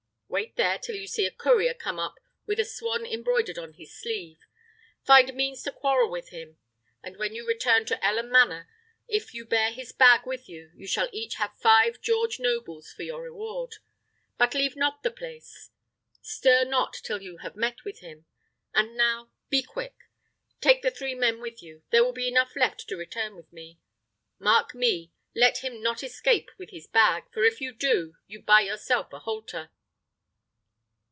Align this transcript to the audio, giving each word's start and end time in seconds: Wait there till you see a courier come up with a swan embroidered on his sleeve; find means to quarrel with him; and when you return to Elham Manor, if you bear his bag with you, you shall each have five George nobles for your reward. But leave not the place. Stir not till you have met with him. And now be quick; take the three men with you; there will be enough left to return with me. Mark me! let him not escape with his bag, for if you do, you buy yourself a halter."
Wait 0.33 0.55
there 0.55 0.77
till 0.79 0.95
you 0.95 1.07
see 1.07 1.25
a 1.25 1.29
courier 1.31 1.73
come 1.73 1.99
up 1.99 2.15
with 2.45 2.57
a 2.57 2.63
swan 2.63 3.05
embroidered 3.05 3.59
on 3.59 3.73
his 3.73 3.93
sleeve; 3.93 4.39
find 5.03 5.33
means 5.33 5.61
to 5.61 5.73
quarrel 5.73 6.09
with 6.09 6.29
him; 6.29 6.57
and 7.03 7.17
when 7.17 7.35
you 7.35 7.45
return 7.45 7.83
to 7.85 7.97
Elham 8.01 8.29
Manor, 8.31 8.69
if 9.09 9.33
you 9.33 9.43
bear 9.43 9.71
his 9.73 9.91
bag 9.91 10.25
with 10.25 10.47
you, 10.47 10.71
you 10.73 10.87
shall 10.87 11.09
each 11.11 11.35
have 11.35 11.57
five 11.59 11.99
George 11.99 12.39
nobles 12.39 12.93
for 12.93 13.03
your 13.03 13.23
reward. 13.23 13.75
But 14.37 14.53
leave 14.55 14.77
not 14.77 15.03
the 15.03 15.11
place. 15.11 15.69
Stir 16.21 16.63
not 16.63 16.93
till 17.03 17.21
you 17.21 17.39
have 17.39 17.57
met 17.57 17.83
with 17.83 17.99
him. 17.99 18.25
And 18.73 18.95
now 18.95 19.33
be 19.49 19.61
quick; 19.61 19.95
take 20.61 20.81
the 20.81 20.91
three 20.91 21.13
men 21.13 21.41
with 21.41 21.61
you; 21.61 21.83
there 21.89 22.05
will 22.05 22.13
be 22.13 22.29
enough 22.29 22.55
left 22.55 22.87
to 22.87 22.95
return 22.95 23.35
with 23.35 23.51
me. 23.51 23.81
Mark 24.39 24.73
me! 24.73 25.11
let 25.35 25.57
him 25.57 25.83
not 25.83 26.01
escape 26.01 26.51
with 26.57 26.69
his 26.69 26.87
bag, 26.87 27.25
for 27.33 27.43
if 27.43 27.59
you 27.59 27.73
do, 27.73 28.15
you 28.27 28.41
buy 28.41 28.61
yourself 28.61 29.11
a 29.11 29.19
halter." 29.19 29.69